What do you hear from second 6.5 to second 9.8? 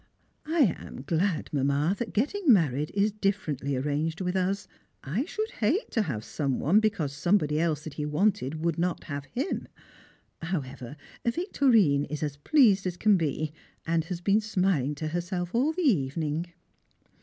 one because somebody else that he wanted would not have him.